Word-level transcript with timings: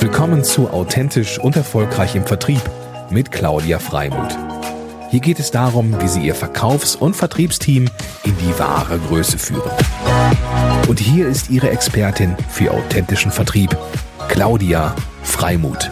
Willkommen 0.00 0.44
zu 0.44 0.70
Authentisch 0.70 1.38
und 1.38 1.56
Erfolgreich 1.56 2.16
im 2.16 2.24
Vertrieb 2.24 2.62
mit 3.10 3.30
Claudia 3.30 3.78
Freimuth. 3.78 4.34
Hier 5.10 5.20
geht 5.20 5.38
es 5.38 5.50
darum, 5.50 6.00
wie 6.00 6.08
Sie 6.08 6.22
Ihr 6.22 6.34
Verkaufs- 6.34 6.96
und 6.96 7.14
Vertriebsteam 7.14 7.86
in 8.24 8.34
die 8.38 8.58
wahre 8.58 8.98
Größe 8.98 9.36
führen. 9.36 9.70
Und 10.88 11.00
hier 11.00 11.28
ist 11.28 11.50
Ihre 11.50 11.68
Expertin 11.68 12.34
für 12.48 12.70
authentischen 12.70 13.30
Vertrieb, 13.30 13.76
Claudia 14.28 14.96
Freimuth. 15.22 15.90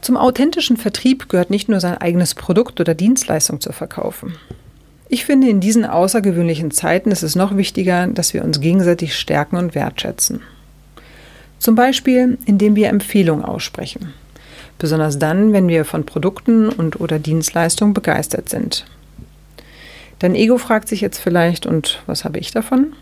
Zum 0.00 0.16
authentischen 0.16 0.76
Vertrieb 0.76 1.28
gehört 1.28 1.50
nicht 1.50 1.68
nur 1.68 1.80
sein 1.80 1.98
eigenes 1.98 2.36
Produkt 2.36 2.80
oder 2.80 2.94
Dienstleistung 2.94 3.60
zu 3.60 3.72
verkaufen. 3.72 4.36
Ich 5.14 5.26
finde, 5.26 5.50
in 5.50 5.60
diesen 5.60 5.84
außergewöhnlichen 5.84 6.70
Zeiten 6.70 7.10
ist 7.10 7.22
es 7.22 7.36
noch 7.36 7.54
wichtiger, 7.54 8.06
dass 8.06 8.32
wir 8.32 8.42
uns 8.42 8.62
gegenseitig 8.62 9.14
stärken 9.14 9.56
und 9.56 9.74
wertschätzen. 9.74 10.40
Zum 11.58 11.74
Beispiel, 11.74 12.38
indem 12.46 12.76
wir 12.76 12.88
Empfehlungen 12.88 13.44
aussprechen. 13.44 14.14
Besonders 14.78 15.18
dann, 15.18 15.52
wenn 15.52 15.68
wir 15.68 15.84
von 15.84 16.06
Produkten 16.06 16.70
und 16.70 16.98
oder 16.98 17.18
Dienstleistungen 17.18 17.92
begeistert 17.92 18.48
sind. 18.48 18.86
Dein 20.18 20.34
Ego 20.34 20.56
fragt 20.56 20.88
sich 20.88 21.02
jetzt 21.02 21.18
vielleicht, 21.18 21.66
und 21.66 22.02
was 22.06 22.24
habe 22.24 22.38
ich 22.38 22.50
davon? 22.50 22.94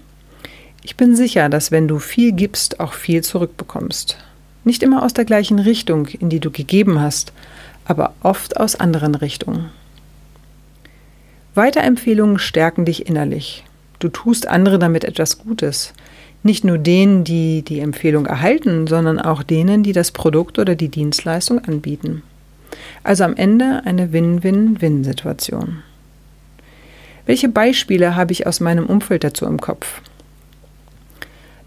Ich 0.82 0.96
bin 0.96 1.14
sicher, 1.14 1.48
dass 1.48 1.70
wenn 1.70 1.86
du 1.86 2.00
viel 2.00 2.32
gibst, 2.32 2.80
auch 2.80 2.94
viel 2.94 3.22
zurückbekommst. 3.22 4.18
Nicht 4.64 4.82
immer 4.82 5.04
aus 5.04 5.14
der 5.14 5.26
gleichen 5.26 5.60
Richtung, 5.60 6.08
in 6.08 6.28
die 6.28 6.40
du 6.40 6.50
gegeben 6.50 7.00
hast, 7.00 7.32
aber 7.84 8.14
oft 8.20 8.56
aus 8.56 8.74
anderen 8.74 9.14
Richtungen. 9.14 9.70
Weiterempfehlungen 11.54 12.38
stärken 12.38 12.84
dich 12.84 13.06
innerlich. 13.06 13.64
Du 13.98 14.08
tust 14.08 14.46
andere 14.46 14.78
damit 14.78 15.04
etwas 15.04 15.38
Gutes. 15.38 15.92
Nicht 16.42 16.64
nur 16.64 16.78
denen, 16.78 17.24
die 17.24 17.62
die 17.62 17.80
Empfehlung 17.80 18.26
erhalten, 18.26 18.86
sondern 18.86 19.18
auch 19.18 19.42
denen, 19.42 19.82
die 19.82 19.92
das 19.92 20.10
Produkt 20.10 20.58
oder 20.58 20.74
die 20.74 20.88
Dienstleistung 20.88 21.58
anbieten. 21.58 22.22
Also 23.02 23.24
am 23.24 23.36
Ende 23.36 23.82
eine 23.84 24.12
Win-Win-Win-Situation. 24.12 25.82
Welche 27.26 27.48
Beispiele 27.48 28.16
habe 28.16 28.32
ich 28.32 28.46
aus 28.46 28.60
meinem 28.60 28.86
Umfeld 28.86 29.24
dazu 29.24 29.44
im 29.44 29.60
Kopf? 29.60 30.00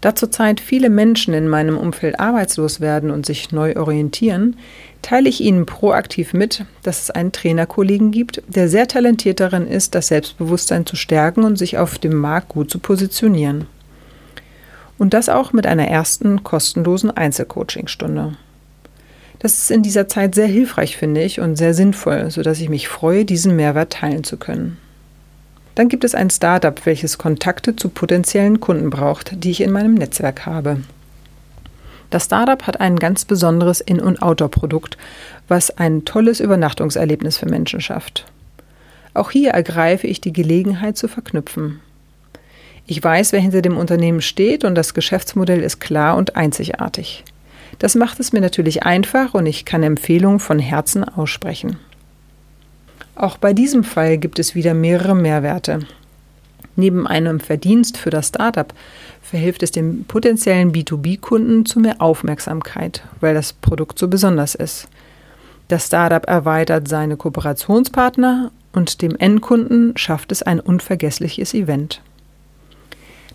Da 0.04 0.14
zurzeit 0.14 0.60
viele 0.60 0.90
Menschen 0.90 1.32
in 1.32 1.48
meinem 1.48 1.78
Umfeld 1.78 2.20
arbeitslos 2.20 2.82
werden 2.82 3.10
und 3.10 3.24
sich 3.24 3.52
neu 3.52 3.74
orientieren, 3.76 4.56
teile 5.00 5.30
ich 5.30 5.40
Ihnen 5.40 5.64
proaktiv 5.64 6.34
mit, 6.34 6.66
dass 6.82 7.04
es 7.04 7.10
einen 7.10 7.32
Trainerkollegen 7.32 8.10
gibt, 8.10 8.42
der 8.46 8.68
sehr 8.68 8.86
talentiert 8.86 9.40
darin 9.40 9.66
ist, 9.66 9.94
das 9.94 10.08
Selbstbewusstsein 10.08 10.84
zu 10.84 10.96
stärken 10.96 11.42
und 11.42 11.56
sich 11.56 11.78
auf 11.78 11.96
dem 11.96 12.16
Markt 12.16 12.50
gut 12.50 12.70
zu 12.70 12.80
positionieren. 12.80 13.66
Und 14.98 15.14
das 15.14 15.30
auch 15.30 15.54
mit 15.54 15.66
einer 15.66 15.88
ersten 15.88 16.44
kostenlosen 16.44 17.10
Einzelcoachingstunde. 17.10 18.36
Das 19.38 19.54
ist 19.54 19.70
in 19.70 19.82
dieser 19.82 20.06
Zeit 20.06 20.34
sehr 20.34 20.48
hilfreich, 20.48 20.98
finde 20.98 21.22
ich, 21.22 21.40
und 21.40 21.56
sehr 21.56 21.72
sinnvoll, 21.72 22.30
sodass 22.30 22.60
ich 22.60 22.68
mich 22.68 22.88
freue, 22.88 23.24
diesen 23.24 23.56
Mehrwert 23.56 23.94
teilen 23.94 24.22
zu 24.22 24.36
können. 24.36 24.76
Dann 25.74 25.88
gibt 25.88 26.04
es 26.04 26.14
ein 26.14 26.30
Startup, 26.30 26.84
welches 26.86 27.18
Kontakte 27.18 27.74
zu 27.74 27.88
potenziellen 27.88 28.60
Kunden 28.60 28.90
braucht, 28.90 29.44
die 29.44 29.50
ich 29.50 29.60
in 29.60 29.72
meinem 29.72 29.94
Netzwerk 29.94 30.46
habe. 30.46 30.78
Das 32.10 32.26
Startup 32.26 32.64
hat 32.64 32.80
ein 32.80 32.96
ganz 32.96 33.24
besonderes 33.24 33.80
In- 33.80 34.00
und 34.00 34.22
Outdoor-Produkt, 34.22 34.96
was 35.48 35.76
ein 35.76 36.04
tolles 36.04 36.38
Übernachtungserlebnis 36.38 37.38
für 37.38 37.46
Menschen 37.46 37.80
schafft. 37.80 38.24
Auch 39.14 39.30
hier 39.30 39.50
ergreife 39.50 40.06
ich 40.06 40.20
die 40.20 40.32
Gelegenheit 40.32 40.96
zu 40.96 41.08
verknüpfen. 41.08 41.80
Ich 42.86 43.02
weiß, 43.02 43.32
wer 43.32 43.40
hinter 43.40 43.62
dem 43.62 43.76
Unternehmen 43.76 44.20
steht 44.20 44.64
und 44.64 44.74
das 44.74 44.94
Geschäftsmodell 44.94 45.60
ist 45.60 45.80
klar 45.80 46.16
und 46.16 46.36
einzigartig. 46.36 47.24
Das 47.78 47.94
macht 47.94 48.20
es 48.20 48.32
mir 48.32 48.40
natürlich 48.40 48.84
einfach 48.84 49.34
und 49.34 49.46
ich 49.46 49.64
kann 49.64 49.82
Empfehlungen 49.82 50.38
von 50.38 50.58
Herzen 50.58 51.02
aussprechen. 51.02 51.78
Auch 53.16 53.38
bei 53.38 53.52
diesem 53.52 53.84
Fall 53.84 54.18
gibt 54.18 54.38
es 54.38 54.54
wieder 54.54 54.74
mehrere 54.74 55.14
Mehrwerte. 55.14 55.80
Neben 56.76 57.06
einem 57.06 57.38
Verdienst 57.38 57.96
für 57.96 58.10
das 58.10 58.28
Startup 58.28 58.72
verhilft 59.22 59.62
es 59.62 59.70
dem 59.70 60.04
potenziellen 60.04 60.72
B2B-Kunden 60.72 61.66
zu 61.66 61.78
mehr 61.78 62.00
Aufmerksamkeit, 62.00 63.02
weil 63.20 63.34
das 63.34 63.52
Produkt 63.52 63.98
so 63.98 64.08
besonders 64.08 64.54
ist. 64.54 64.88
Das 65.68 65.86
Startup 65.86 66.26
erweitert 66.26 66.88
seine 66.88 67.16
Kooperationspartner 67.16 68.50
und 68.72 69.02
dem 69.02 69.16
Endkunden 69.16 69.96
schafft 69.96 70.32
es 70.32 70.42
ein 70.42 70.60
unvergessliches 70.60 71.54
Event. 71.54 72.02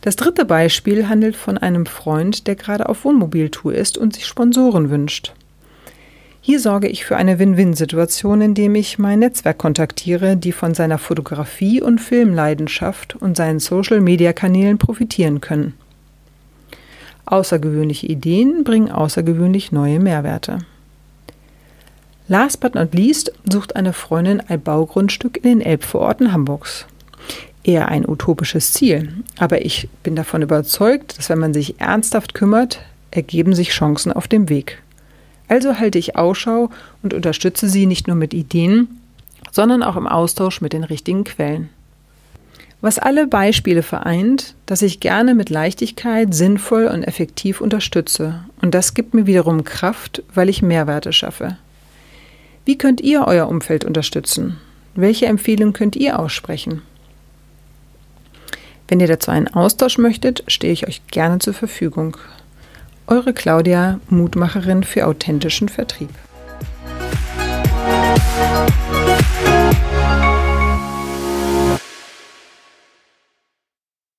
Das 0.01 0.16
dritte 0.16 0.46
Beispiel 0.46 1.09
handelt 1.09 1.35
von 1.35 1.57
einem 1.57 1.85
Freund, 1.85 2.47
der 2.47 2.56
gerade 2.56 2.88
auf 2.88 3.03
Wohnmobiltour 3.03 3.73
ist 3.73 3.97
und 3.97 4.13
sich 4.13 4.25
Sponsoren 4.25 4.90
wünscht. 4.90 5.34
Hier 6.41 6.59
sorge 6.59 6.88
ich 6.88 7.03
für 7.03 7.17
eine 7.17 7.38
Win-Win-Situation, 7.38 8.41
indem 8.41 8.75
ich 8.75 8.97
mein 8.97 9.19
Netzwerk 9.19 9.57
kontaktiere, 9.57 10.38
die 10.38 10.53
von 10.53 10.73
seiner 10.73 10.97
Fotografie 10.97 11.81
und 11.81 12.00
Filmleidenschaft 12.00 13.16
und 13.17 13.35
seinen 13.35 13.59
Social-Media-Kanälen 13.59 14.78
profitieren 14.78 15.41
können. 15.41 15.73
Außergewöhnliche 17.25 18.07
Ideen 18.07 18.63
bringen 18.63 18.89
außergewöhnlich 18.89 19.72
neue 19.72 19.99
Mehrwerte. 19.99 20.59
Last 22.29 22.59
but 22.61 22.73
not 22.73 22.94
least 22.94 23.33
sucht 23.51 23.75
eine 23.75 23.91
Freundin 23.91 24.39
ein 24.39 24.61
Baugrundstück 24.61 25.38
in 25.38 25.44
den 25.44 25.61
Elbvororten 25.61 26.31
Hamburgs. 26.31 26.85
Eher 27.63 27.89
ein 27.89 28.07
utopisches 28.07 28.72
Ziel, 28.72 29.13
aber 29.38 29.66
ich 29.66 29.89
bin 30.03 30.16
davon 30.16 30.41
überzeugt, 30.41 31.17
dass 31.17 31.29
wenn 31.29 31.39
man 31.39 31.53
sich 31.53 31.81
ernsthaft 31.81 32.33
kümmert, 32.33 32.81
ergeben 33.11 33.53
sich 33.53 33.69
Chancen 33.69 34.13
auf 34.13 34.28
dem 34.28 34.47
Weg. 34.47 34.81
Also 35.49 35.79
halte 35.79 35.97
ich 35.97 36.15
Ausschau 36.15 36.69
und 37.03 37.13
unterstütze 37.13 37.67
sie 37.67 37.85
nicht 37.85 38.07
nur 38.07 38.15
mit 38.15 38.33
Ideen, 38.33 39.01
sondern 39.51 39.83
auch 39.83 39.97
im 39.97 40.07
Austausch 40.07 40.61
mit 40.61 40.73
den 40.73 40.85
richtigen 40.85 41.25
Quellen. 41.25 41.69
Was 42.81 42.97
alle 42.97 43.27
Beispiele 43.27 43.83
vereint, 43.83 44.55
dass 44.65 44.81
ich 44.81 45.01
gerne 45.01 45.35
mit 45.35 45.49
Leichtigkeit, 45.49 46.33
sinnvoll 46.33 46.85
und 46.87 47.03
effektiv 47.03 47.59
unterstütze. 47.59 48.45
Und 48.61 48.73
das 48.73 48.93
gibt 48.93 49.13
mir 49.13 49.25
wiederum 49.25 49.65
Kraft, 49.65 50.23
weil 50.33 50.47
ich 50.47 50.61
Mehrwerte 50.61 51.11
schaffe. 51.11 51.57
Wie 52.63 52.77
könnt 52.77 53.01
ihr 53.01 53.25
euer 53.27 53.49
Umfeld 53.49 53.83
unterstützen? 53.83 54.57
Welche 54.95 55.25
Empfehlungen 55.25 55.73
könnt 55.73 55.97
ihr 55.97 56.19
aussprechen? 56.19 56.81
Wenn 58.87 59.01
ihr 59.01 59.07
dazu 59.07 59.29
einen 59.31 59.47
Austausch 59.47 59.97
möchtet, 59.97 60.43
stehe 60.47 60.71
ich 60.73 60.87
euch 60.87 61.05
gerne 61.07 61.39
zur 61.39 61.53
Verfügung. 61.53 62.16
Eure 63.12 63.34
Claudia, 63.34 64.00
Mutmacherin 64.09 64.84
für 64.84 65.08
authentischen 65.08 65.68
Vertrieb. 65.68 66.12